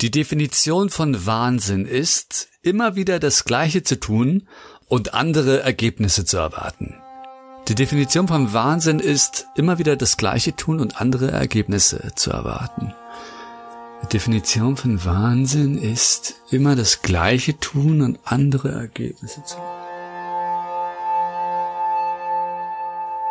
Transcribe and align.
Die 0.00 0.12
Definition 0.12 0.90
von 0.90 1.26
Wahnsinn 1.26 1.84
ist, 1.84 2.50
immer 2.62 2.94
wieder 2.94 3.18
das 3.18 3.44
Gleiche 3.44 3.82
zu 3.82 3.98
tun 3.98 4.46
und 4.86 5.12
andere 5.12 5.62
Ergebnisse 5.62 6.24
zu 6.24 6.36
erwarten. 6.36 6.94
Die 7.66 7.74
Definition 7.74 8.28
von 8.28 8.52
Wahnsinn 8.52 9.00
ist, 9.00 9.48
immer 9.56 9.78
wieder 9.78 9.96
das 9.96 10.16
Gleiche 10.16 10.54
tun 10.54 10.78
und 10.78 11.00
andere 11.00 11.32
Ergebnisse 11.32 12.12
zu 12.14 12.30
erwarten. 12.30 12.94
Die 14.04 14.06
Definition 14.06 14.76
von 14.76 15.04
Wahnsinn 15.04 15.76
ist, 15.76 16.36
immer 16.52 16.76
das 16.76 17.02
Gleiche 17.02 17.58
tun 17.58 18.00
und 18.00 18.20
andere 18.22 18.70
Ergebnisse 18.70 19.42
zu 19.42 19.56
erwarten. 19.56 19.78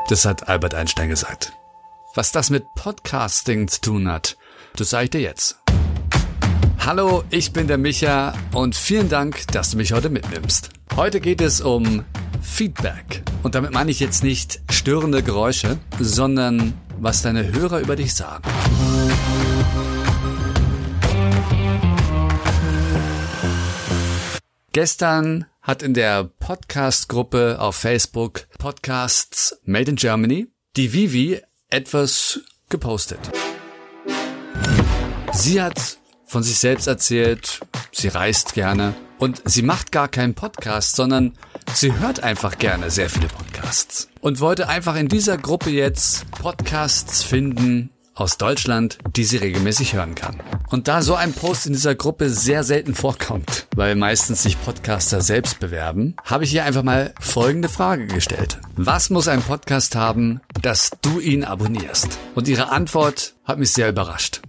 Das 0.09 0.25
hat 0.25 0.49
Albert 0.49 0.75
Einstein 0.75 1.07
gesagt. 1.07 1.53
Was 2.13 2.33
das 2.33 2.49
mit 2.49 2.65
Podcasting 2.75 3.69
zu 3.69 3.79
tun 3.79 4.11
hat, 4.11 4.35
das 4.75 4.89
sage 4.89 5.05
ich 5.05 5.11
dir 5.11 5.21
jetzt. 5.21 5.57
Hallo, 6.87 7.25
ich 7.31 7.51
bin 7.51 7.67
der 7.67 7.77
Micha 7.77 8.33
und 8.53 8.73
vielen 8.73 9.09
Dank, 9.09 9.45
dass 9.47 9.71
du 9.71 9.77
mich 9.77 9.91
heute 9.91 10.09
mitnimmst. 10.09 10.69
Heute 10.95 11.19
geht 11.19 11.41
es 11.41 11.59
um 11.59 12.05
Feedback. 12.41 13.23
Und 13.43 13.55
damit 13.55 13.73
meine 13.73 13.91
ich 13.91 13.99
jetzt 13.99 14.23
nicht 14.23 14.61
störende 14.71 15.21
Geräusche, 15.21 15.79
sondern 15.99 16.71
was 16.97 17.21
deine 17.21 17.51
Hörer 17.51 17.81
über 17.81 17.97
dich 17.97 18.13
sagen. 18.15 18.41
Gestern 24.71 25.45
hat 25.61 25.83
in 25.83 25.93
der 25.93 26.23
Podcast-Gruppe 26.23 27.57
auf 27.59 27.75
Facebook 27.75 28.47
Podcasts 28.59 29.59
Made 29.65 29.91
in 29.91 29.97
Germany 29.97 30.47
die 30.77 30.93
Vivi 30.93 31.41
etwas 31.69 32.39
gepostet. 32.69 33.19
Sie 35.33 35.61
hat 35.61 35.97
von 36.27 36.43
sich 36.43 36.59
selbst 36.59 36.87
erzählt, 36.87 37.61
sie 37.91 38.09
reist 38.09 38.53
gerne 38.53 38.93
und 39.17 39.41
sie 39.45 39.63
macht 39.63 39.91
gar 39.91 40.07
keinen 40.07 40.35
Podcast, 40.35 40.95
sondern 40.95 41.33
sie 41.73 41.97
hört 41.97 42.21
einfach 42.21 42.57
gerne 42.57 42.91
sehr 42.91 43.09
viele 43.09 43.27
Podcasts 43.27 44.09
und 44.21 44.39
wollte 44.39 44.67
einfach 44.69 44.95
in 44.95 45.07
dieser 45.07 45.37
Gruppe 45.37 45.69
jetzt 45.69 46.29
Podcasts 46.31 47.23
finden, 47.23 47.89
aus 48.19 48.37
Deutschland, 48.37 48.97
die 49.15 49.23
sie 49.23 49.37
regelmäßig 49.37 49.93
hören 49.93 50.15
kann. 50.15 50.41
Und 50.69 50.87
da 50.87 51.01
so 51.01 51.15
ein 51.15 51.33
Post 51.33 51.67
in 51.67 51.73
dieser 51.73 51.95
Gruppe 51.95 52.29
sehr 52.29 52.63
selten 52.63 52.95
vorkommt, 52.95 53.67
weil 53.75 53.95
meistens 53.95 54.43
sich 54.43 54.59
Podcaster 54.61 55.21
selbst 55.21 55.59
bewerben, 55.59 56.15
habe 56.25 56.43
ich 56.43 56.53
ihr 56.53 56.65
einfach 56.65 56.83
mal 56.83 57.13
folgende 57.19 57.69
Frage 57.69 58.07
gestellt. 58.07 58.59
Was 58.75 59.09
muss 59.09 59.27
ein 59.27 59.41
Podcast 59.41 59.95
haben, 59.95 60.41
dass 60.61 60.91
du 61.01 61.19
ihn 61.19 61.43
abonnierst? 61.43 62.17
Und 62.35 62.47
ihre 62.47 62.71
Antwort 62.71 63.35
hat 63.45 63.59
mich 63.59 63.71
sehr 63.71 63.89
überrascht. 63.89 64.41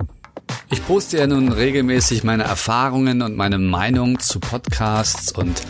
Ich 0.71 0.87
poste 0.87 1.19
ja 1.19 1.27
nun 1.27 1.51
regelmäßig 1.51 2.25
meine 2.25 2.45
Erfahrungen 2.45 3.23
und 3.23 3.37
meine 3.37 3.59
Meinung 3.59 4.19
zu 4.19 4.39
Podcasts 4.39 5.33
und 5.33 5.63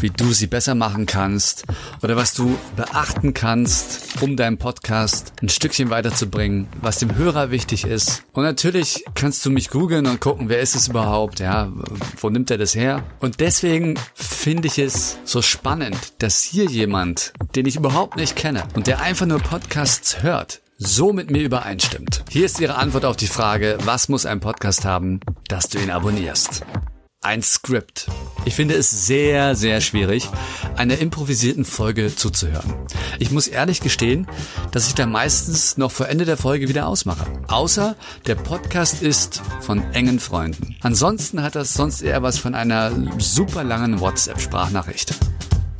wie 0.00 0.10
du 0.10 0.32
sie 0.32 0.48
besser 0.48 0.74
machen 0.74 1.06
kannst 1.06 1.64
oder 2.02 2.16
was 2.16 2.34
du 2.34 2.58
beachten 2.74 3.32
kannst, 3.32 4.20
um 4.22 4.36
deinen 4.36 4.58
Podcast 4.58 5.32
ein 5.40 5.48
Stückchen 5.48 5.90
weiterzubringen, 5.90 6.66
was 6.80 6.98
dem 6.98 7.14
Hörer 7.14 7.50
wichtig 7.50 7.84
ist. 7.84 8.24
Und 8.32 8.42
natürlich 8.42 9.04
kannst 9.14 9.44
du 9.46 9.50
mich 9.50 9.70
googeln 9.70 10.06
und 10.06 10.20
gucken, 10.20 10.48
wer 10.48 10.60
ist 10.60 10.74
es 10.74 10.88
überhaupt, 10.88 11.38
ja, 11.40 11.72
wo 12.16 12.28
nimmt 12.28 12.50
er 12.50 12.58
das 12.58 12.74
her? 12.74 13.04
Und 13.20 13.40
deswegen 13.40 13.98
finde 14.14 14.66
ich 14.66 14.78
es 14.78 15.18
so 15.24 15.42
spannend, 15.42 16.14
dass 16.18 16.42
hier 16.42 16.64
jemand, 16.64 17.32
den 17.54 17.66
ich 17.66 17.76
überhaupt 17.76 18.16
nicht 18.16 18.34
kenne 18.34 18.64
und 18.74 18.86
der 18.86 19.00
einfach 19.00 19.26
nur 19.26 19.38
Podcasts 19.38 20.22
hört, 20.22 20.60
so 20.82 21.12
mit 21.12 21.30
mir 21.30 21.42
übereinstimmt. 21.42 22.24
Hier 22.30 22.46
ist 22.46 22.58
Ihre 22.58 22.76
Antwort 22.76 23.04
auf 23.04 23.16
die 23.16 23.26
Frage, 23.26 23.76
was 23.84 24.08
muss 24.08 24.24
ein 24.24 24.40
Podcast 24.40 24.86
haben, 24.86 25.20
dass 25.46 25.68
du 25.68 25.78
ihn 25.78 25.90
abonnierst? 25.90 26.62
Ein 27.20 27.42
Skript. 27.42 28.06
Ich 28.46 28.54
finde 28.54 28.76
es 28.76 29.06
sehr, 29.06 29.54
sehr 29.54 29.82
schwierig, 29.82 30.26
einer 30.76 30.96
improvisierten 30.96 31.66
Folge 31.66 32.16
zuzuhören. 32.16 32.72
Ich 33.18 33.30
muss 33.30 33.46
ehrlich 33.46 33.82
gestehen, 33.82 34.26
dass 34.72 34.88
ich 34.88 34.94
da 34.94 35.04
meistens 35.04 35.76
noch 35.76 35.90
vor 35.90 36.08
Ende 36.08 36.24
der 36.24 36.38
Folge 36.38 36.70
wieder 36.70 36.86
ausmache. 36.86 37.26
Außer 37.48 37.94
der 38.26 38.36
Podcast 38.36 39.02
ist 39.02 39.42
von 39.60 39.82
engen 39.92 40.18
Freunden. 40.18 40.76
Ansonsten 40.80 41.42
hat 41.42 41.56
das 41.56 41.74
sonst 41.74 42.00
eher 42.00 42.22
was 42.22 42.38
von 42.38 42.54
einer 42.54 42.90
super 43.18 43.64
langen 43.64 44.00
WhatsApp-Sprachnachricht. 44.00 45.12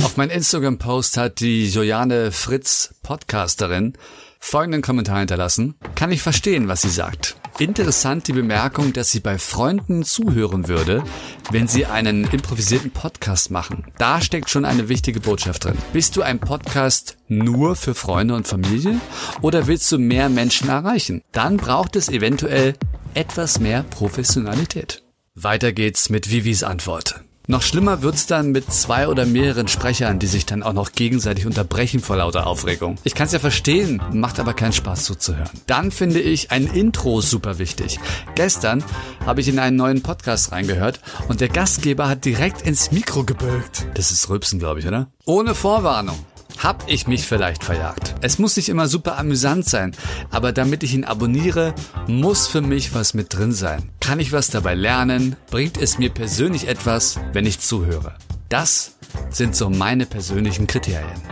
Auf 0.03 0.19
meinen 0.19 0.31
Instagram-Post 0.31 1.17
hat 1.17 1.41
die 1.41 1.71
Jojanne 1.71 2.33
Fritz, 2.33 2.95
Podcasterin, 3.03 3.95
folgenden 4.41 4.83
Kommentar 4.83 5.19
hinterlassen. 5.19 5.77
Kann 5.95 6.11
ich 6.11 6.23
verstehen, 6.23 6.67
was 6.67 6.83
sie 6.83 6.91
sagt. 6.91 7.37
Interessant 7.59 8.27
die 8.27 8.33
Bemerkung, 8.33 8.95
dass 8.95 9.11
sie 9.11 9.21
bei 9.21 9.39
Freunden 9.39 10.03
zuhören 10.03 10.67
würde, 10.67 11.05
wenn 11.51 11.69
sie 11.69 11.85
einen 11.85 12.25
improvisierten 12.25 12.91
Podcast 12.91 13.51
machen. 13.51 13.85
Da 13.99 14.23
steckt 14.23 14.49
schon 14.49 14.65
eine 14.65 14.89
wichtige 14.89 15.21
Botschaft 15.21 15.65
drin. 15.65 15.77
Bist 15.93 16.17
du 16.17 16.23
ein 16.23 16.39
Podcast 16.39 17.19
nur 17.29 17.77
für 17.77 17.95
Freunde 17.95 18.35
und 18.35 18.49
Familie 18.49 18.99
oder 19.43 19.67
willst 19.67 19.93
du 19.93 19.99
mehr 19.99 20.31
Menschen 20.31 20.71
erreichen? 20.71 21.23
Dann 21.33 21.59
braucht 21.59 21.97
es 21.97 22.09
eventuell 22.09 22.75
etwas 23.13 23.61
mehr 23.61 23.83
Professionalität. 23.83 25.03
Weiter 25.35 25.73
geht's 25.73 26.09
mit 26.09 26.31
Vivis 26.31 26.63
Antwort. 26.63 27.23
Noch 27.51 27.63
schlimmer 27.63 28.01
wird's 28.03 28.29
dann 28.29 28.53
mit 28.53 28.73
zwei 28.73 29.09
oder 29.09 29.27
mehreren 29.27 29.67
Sprechern, 29.67 30.21
die 30.21 30.29
sich 30.29 30.47
dann 30.47 30.63
auch 30.63 30.73
noch 30.73 30.93
gegenseitig 30.93 31.47
unterbrechen 31.47 31.99
vor 31.99 32.15
lauter 32.17 32.47
Aufregung. 32.47 32.97
Ich 33.03 33.17
kann's 33.17 33.33
ja 33.33 33.41
verstehen, 33.41 34.01
macht 34.13 34.39
aber 34.39 34.55
keinen 34.55 34.73
Spaß 34.73 35.03
zuzuhören. 35.03 35.51
Dann 35.67 35.91
finde 35.91 36.21
ich 36.21 36.53
ein 36.53 36.69
Intro 36.69 37.21
super 37.21 37.59
wichtig. 37.59 37.99
Gestern 38.37 38.85
habe 39.27 39.41
ich 39.41 39.49
in 39.49 39.59
einen 39.59 39.75
neuen 39.75 40.01
Podcast 40.01 40.53
reingehört 40.53 41.01
und 41.27 41.41
der 41.41 41.49
Gastgeber 41.49 42.09
hat 42.09 42.25
direkt 42.25 42.63
ins 42.63 42.93
Mikro 42.93 43.25
gebölkt. 43.25 43.85
Das 43.95 44.13
ist 44.13 44.29
Rülpsen, 44.29 44.61
glaube 44.61 44.79
ich, 44.79 44.87
oder? 44.87 45.09
Ohne 45.25 45.57
Vorwarnung. 45.57 46.21
Hab 46.63 46.91
ich 46.91 47.07
mich 47.07 47.27
vielleicht 47.27 47.65
verjagt? 47.65 48.17
Es 48.21 48.39
muss 48.39 48.55
nicht 48.55 48.69
immer 48.69 48.87
super 48.87 49.17
amüsant 49.17 49.67
sein, 49.67 49.97
aber 50.29 50.53
damit 50.53 50.83
ich 50.83 50.93
ihn 50.93 51.05
abonniere, 51.05 51.75
muss 52.07 52.49
für 52.49 52.61
mich 52.61 52.95
was 52.95 53.15
mit 53.15 53.35
drin 53.35 53.53
sein. 53.53 53.91
Kann 53.99 54.21
ich 54.21 54.31
was 54.33 54.51
dabei 54.51 54.75
lernen? 54.75 55.37
Bringt 55.51 55.79
es 55.79 55.97
mir 55.97 56.11
persönlich 56.11 56.69
etwas, 56.69 57.19
wenn 57.33 57.47
ich 57.47 57.61
zuhöre? 57.61 58.15
Das 58.51 58.99
sind 59.31 59.57
so 59.57 59.71
meine 59.71 60.05
persönlichen 60.05 60.67
Kriterien. 60.67 61.23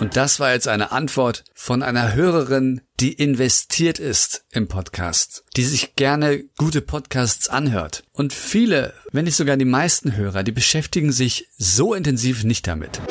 Und 0.00 0.16
das 0.16 0.40
war 0.40 0.54
jetzt 0.54 0.68
eine 0.68 0.90
Antwort 0.90 1.44
von 1.52 1.82
einer 1.82 2.14
Hörerin, 2.14 2.80
die 2.98 3.12
investiert 3.12 3.98
ist 3.98 4.46
im 4.52 4.68
Podcast, 4.68 5.44
die 5.54 5.64
sich 5.64 5.96
gerne 5.96 6.44
gute 6.56 6.80
Podcasts 6.80 7.50
anhört. 7.50 8.04
Und 8.12 8.32
viele, 8.32 8.94
wenn 9.12 9.26
nicht 9.26 9.36
sogar 9.36 9.58
die 9.58 9.66
meisten 9.66 10.16
Hörer, 10.16 10.44
die 10.44 10.52
beschäftigen 10.52 11.12
sich 11.12 11.48
so 11.58 11.92
intensiv 11.92 12.44
nicht 12.44 12.66
damit. 12.66 13.02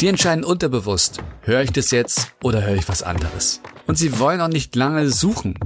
Die 0.00 0.06
entscheiden 0.06 0.44
unterbewusst, 0.44 1.18
höre 1.42 1.62
ich 1.62 1.72
das 1.72 1.90
jetzt 1.90 2.32
oder 2.44 2.62
höre 2.62 2.76
ich 2.76 2.88
was 2.88 3.02
anderes. 3.02 3.60
Und 3.88 3.98
sie 3.98 4.20
wollen 4.20 4.40
auch 4.40 4.46
nicht 4.46 4.76
lange 4.76 5.10
suchen, 5.10 5.58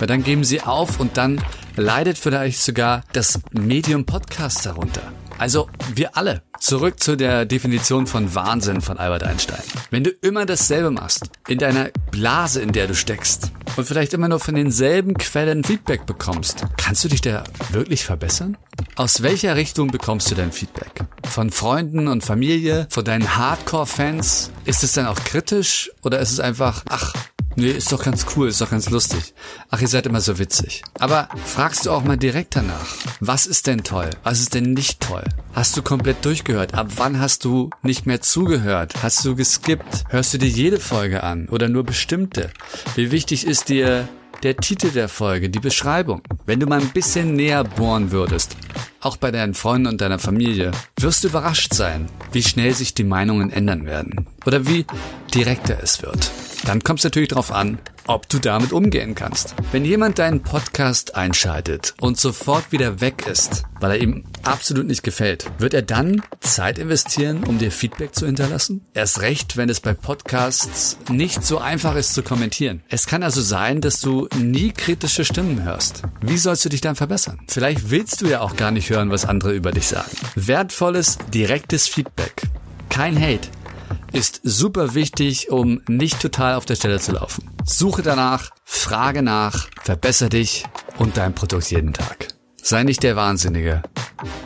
weil 0.00 0.08
dann 0.08 0.24
geben 0.24 0.42
sie 0.42 0.62
auf 0.62 0.98
und 0.98 1.16
dann 1.16 1.40
leidet 1.76 2.18
vielleicht 2.18 2.60
sogar 2.60 3.04
das 3.12 3.38
Medium 3.52 4.04
Podcast 4.04 4.66
darunter. 4.66 5.02
Also 5.38 5.68
wir 5.94 6.16
alle. 6.16 6.42
Zurück 6.58 6.98
zu 6.98 7.16
der 7.16 7.46
Definition 7.46 8.08
von 8.08 8.34
Wahnsinn 8.34 8.80
von 8.80 8.98
Albert 8.98 9.22
Einstein. 9.22 9.62
Wenn 9.92 10.02
du 10.02 10.10
immer 10.10 10.44
dasselbe 10.44 10.90
machst, 10.90 11.30
in 11.46 11.58
deiner 11.58 11.90
Blase, 12.10 12.60
in 12.60 12.72
der 12.72 12.88
du 12.88 12.96
steckst, 12.96 13.52
und 13.76 13.84
vielleicht 13.84 14.12
immer 14.12 14.28
nur 14.28 14.40
von 14.40 14.56
denselben 14.56 15.14
Quellen 15.14 15.62
Feedback 15.62 16.04
bekommst, 16.04 16.64
kannst 16.76 17.04
du 17.04 17.08
dich 17.08 17.20
da 17.20 17.44
wirklich 17.70 18.04
verbessern? 18.04 18.56
Aus 18.96 19.22
welcher 19.22 19.56
Richtung 19.56 19.88
bekommst 19.88 20.30
du 20.30 20.34
dein 20.34 20.52
Feedback? 20.52 21.04
Von 21.28 21.50
Freunden 21.50 22.08
und 22.08 22.24
Familie? 22.24 22.86
Von 22.90 23.04
deinen 23.04 23.36
Hardcore-Fans? 23.36 24.50
Ist 24.64 24.82
es 24.82 24.92
dann 24.92 25.06
auch 25.06 25.18
kritisch? 25.22 25.90
Oder 26.02 26.18
ist 26.20 26.32
es 26.32 26.40
einfach, 26.40 26.82
ach, 26.88 27.14
Nee, 27.60 27.72
ist 27.72 27.90
doch 27.90 28.04
ganz 28.04 28.24
cool, 28.36 28.46
ist 28.46 28.60
doch 28.60 28.70
ganz 28.70 28.88
lustig. 28.88 29.34
Ach, 29.68 29.80
ihr 29.80 29.88
seid 29.88 30.06
immer 30.06 30.20
so 30.20 30.38
witzig. 30.38 30.84
Aber 31.00 31.28
fragst 31.44 31.86
du 31.86 31.90
auch 31.90 32.04
mal 32.04 32.16
direkt 32.16 32.54
danach, 32.54 32.86
was 33.18 33.46
ist 33.46 33.66
denn 33.66 33.82
toll? 33.82 34.10
Was 34.22 34.38
ist 34.38 34.54
denn 34.54 34.74
nicht 34.74 35.00
toll? 35.00 35.24
Hast 35.54 35.76
du 35.76 35.82
komplett 35.82 36.24
durchgehört? 36.24 36.74
Ab 36.74 36.86
wann 36.98 37.18
hast 37.18 37.44
du 37.44 37.70
nicht 37.82 38.06
mehr 38.06 38.20
zugehört? 38.20 39.02
Hast 39.02 39.24
du 39.24 39.34
geskippt? 39.34 40.04
Hörst 40.08 40.32
du 40.34 40.38
dir 40.38 40.48
jede 40.48 40.78
Folge 40.78 41.24
an 41.24 41.48
oder 41.48 41.68
nur 41.68 41.82
bestimmte? 41.82 42.52
Wie 42.94 43.10
wichtig 43.10 43.44
ist 43.44 43.70
dir 43.70 44.08
der 44.42 44.56
Titel 44.56 44.90
der 44.90 45.08
Folge, 45.08 45.50
die 45.50 45.58
Beschreibung? 45.58 46.22
Wenn 46.46 46.60
du 46.60 46.66
mal 46.66 46.80
ein 46.80 46.90
bisschen 46.90 47.34
näher 47.34 47.64
bohren 47.64 48.10
würdest, 48.10 48.56
auch 49.00 49.16
bei 49.16 49.30
deinen 49.30 49.54
Freunden 49.54 49.88
und 49.88 50.00
deiner 50.00 50.18
Familie, 50.18 50.70
wirst 50.98 51.24
du 51.24 51.28
überrascht 51.28 51.74
sein, 51.74 52.08
wie 52.32 52.42
schnell 52.42 52.74
sich 52.74 52.94
die 52.94 53.04
Meinungen 53.04 53.50
ändern 53.50 53.86
werden 53.86 54.26
oder 54.46 54.66
wie 54.66 54.86
direkter 55.34 55.78
es 55.82 56.02
wird. 56.02 56.30
Dann 56.64 56.82
kommt 56.82 57.00
es 57.00 57.04
natürlich 57.04 57.28
darauf 57.28 57.52
an, 57.52 57.78
ob 58.08 58.28
du 58.28 58.38
damit 58.38 58.72
umgehen 58.72 59.14
kannst. 59.14 59.54
Wenn 59.70 59.84
jemand 59.84 60.18
deinen 60.18 60.42
Podcast 60.42 61.14
einschaltet 61.14 61.94
und 62.00 62.18
sofort 62.18 62.72
wieder 62.72 63.00
weg 63.00 63.26
ist, 63.26 63.64
weil 63.80 63.92
er 63.92 64.02
ihm 64.02 64.24
absolut 64.42 64.86
nicht 64.86 65.02
gefällt, 65.02 65.50
wird 65.58 65.74
er 65.74 65.82
dann 65.82 66.22
Zeit 66.40 66.78
investieren, 66.78 67.44
um 67.44 67.58
dir 67.58 67.70
Feedback 67.70 68.14
zu 68.14 68.26
hinterlassen? 68.26 68.84
Erst 68.94 69.20
recht, 69.20 69.56
wenn 69.56 69.68
es 69.68 69.80
bei 69.80 69.94
Podcasts 69.94 70.98
nicht 71.10 71.44
so 71.44 71.58
einfach 71.58 71.94
ist 71.94 72.14
zu 72.14 72.22
kommentieren. 72.22 72.82
Es 72.88 73.06
kann 73.06 73.22
also 73.22 73.40
sein, 73.40 73.80
dass 73.80 74.00
du 74.00 74.28
nie 74.36 74.72
kritische 74.72 75.24
Stimmen 75.24 75.62
hörst. 75.62 76.02
Wie 76.20 76.38
sollst 76.38 76.64
du 76.64 76.68
dich 76.68 76.80
dann 76.80 76.96
verbessern? 76.96 77.40
Vielleicht 77.46 77.90
willst 77.90 78.20
du 78.22 78.26
ja 78.26 78.40
auch 78.40 78.56
gar 78.56 78.70
nicht 78.70 78.90
hören, 78.90 79.10
was 79.10 79.24
andere 79.24 79.52
über 79.52 79.70
dich 79.70 79.86
sagen. 79.86 80.10
Wertvolles, 80.34 81.18
direktes 81.32 81.86
Feedback. 81.86 82.42
Kein 82.88 83.20
Hate 83.20 83.48
ist 84.12 84.40
super 84.42 84.94
wichtig, 84.94 85.50
um 85.50 85.80
nicht 85.88 86.20
total 86.20 86.54
auf 86.54 86.64
der 86.64 86.76
Stelle 86.76 87.00
zu 87.00 87.12
laufen. 87.12 87.50
Suche 87.64 88.02
danach, 88.02 88.50
frage 88.64 89.22
nach, 89.22 89.68
verbessere 89.82 90.30
dich 90.30 90.64
und 90.98 91.16
dein 91.16 91.34
Produkt 91.34 91.70
jeden 91.70 91.92
Tag. 91.92 92.28
Sei 92.62 92.82
nicht 92.82 93.02
der 93.02 93.16
Wahnsinnige, 93.16 93.82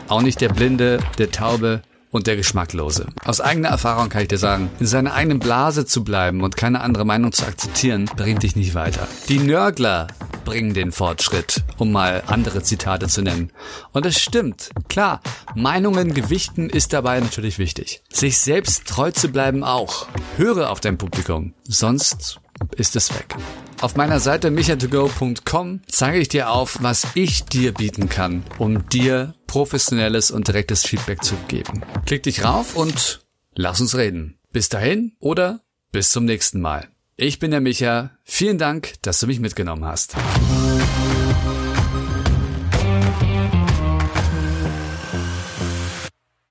auch 0.07 0.21
nicht 0.21 0.41
der 0.41 0.49
Blinde, 0.49 0.99
der 1.17 1.31
Taube 1.31 1.81
und 2.11 2.27
der 2.27 2.35
Geschmacklose. 2.35 3.07
Aus 3.25 3.41
eigener 3.41 3.69
Erfahrung 3.69 4.09
kann 4.09 4.21
ich 4.21 4.27
dir 4.27 4.37
sagen, 4.37 4.69
in 4.79 4.85
seiner 4.85 5.13
eigenen 5.13 5.39
Blase 5.39 5.85
zu 5.85 6.03
bleiben 6.03 6.41
und 6.41 6.55
keine 6.55 6.81
andere 6.81 7.05
Meinung 7.05 7.31
zu 7.31 7.45
akzeptieren, 7.45 8.05
bringt 8.15 8.43
dich 8.43 8.55
nicht 8.55 8.75
weiter. 8.75 9.07
Die 9.29 9.39
Nörgler 9.39 10.07
bringen 10.43 10.73
den 10.73 10.91
Fortschritt, 10.91 11.63
um 11.77 11.91
mal 11.91 12.23
andere 12.27 12.63
Zitate 12.63 13.07
zu 13.07 13.21
nennen. 13.21 13.51
Und 13.91 14.05
es 14.05 14.19
stimmt, 14.19 14.69
klar, 14.87 15.21
Meinungen 15.55 16.13
gewichten 16.13 16.69
ist 16.69 16.93
dabei 16.93 17.19
natürlich 17.19 17.59
wichtig. 17.59 18.03
Sich 18.11 18.37
selbst 18.37 18.87
treu 18.87 19.11
zu 19.11 19.29
bleiben 19.29 19.63
auch. 19.63 20.07
Höre 20.37 20.69
auf 20.69 20.79
dein 20.79 20.97
Publikum, 20.97 21.53
sonst 21.63 22.39
ist 22.75 22.95
es 22.95 23.13
weg. 23.13 23.35
Auf 23.81 23.95
meiner 23.95 24.19
Seite 24.19 24.49
michatogo.com 24.49 25.81
zeige 25.87 26.19
ich 26.19 26.29
dir 26.29 26.51
auf, 26.51 26.77
was 26.81 27.07
ich 27.15 27.43
dir 27.43 27.73
bieten 27.73 28.07
kann, 28.07 28.43
um 28.57 28.87
dir 28.87 29.35
professionelles 29.47 30.31
und 30.31 30.47
direktes 30.47 30.85
Feedback 30.85 31.23
zu 31.23 31.35
geben. 31.47 31.81
Klick 32.05 32.23
dich 32.23 32.45
rauf 32.45 32.75
und 32.75 33.25
lass 33.55 33.81
uns 33.81 33.95
reden. 33.95 34.39
Bis 34.53 34.69
dahin 34.69 35.17
oder 35.19 35.61
bis 35.91 36.11
zum 36.11 36.25
nächsten 36.25 36.61
Mal. 36.61 36.92
Ich 37.15 37.37
bin 37.37 37.51
der 37.51 37.61
Micha. 37.61 38.11
Vielen 38.23 38.57
Dank, 38.57 38.93
dass 39.03 39.19
du 39.19 39.27
mich 39.27 39.39
mitgenommen 39.39 39.85
hast. 39.85 40.15